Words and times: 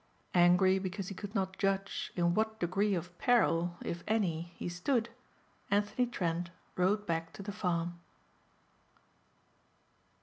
Angry 0.33 0.79
because 0.79 1.09
he 1.09 1.13
could 1.13 1.35
not 1.35 1.59
judge 1.59 2.11
in 2.15 2.33
what 2.33 2.59
degree 2.59 2.95
of 2.95 3.15
peril 3.19 3.77
if 3.83 4.03
any, 4.07 4.51
he 4.55 4.67
stood, 4.67 5.09
Anthony 5.69 6.07
Trent 6.07 6.49
rode 6.75 7.05
back 7.05 7.31
to 7.33 7.43
the 7.43 7.51
farm. 7.51 7.99